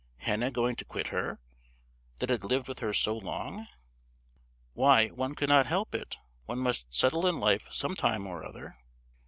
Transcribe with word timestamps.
Hannah 0.17 0.49
going 0.49 0.75
to 0.77 0.83
quit 0.83 1.09
her, 1.09 1.37
that 2.17 2.31
had 2.31 2.43
lived 2.43 2.67
with 2.67 2.79
her 2.79 2.91
so 2.91 3.15
long!" 3.15 3.67
"Why, 4.73 5.09
one 5.09 5.35
could 5.35 5.49
not 5.49 5.67
help 5.67 5.93
it; 5.93 6.17
one 6.47 6.57
must 6.57 6.87
settle 6.91 7.27
in 7.27 7.39
life 7.39 7.69
some 7.71 7.93
time 7.93 8.25
or 8.25 8.43
other." 8.43 8.73